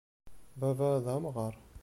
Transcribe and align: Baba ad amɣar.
Baba 0.59 0.87
ad 0.95 1.05
amɣar. 1.15 1.55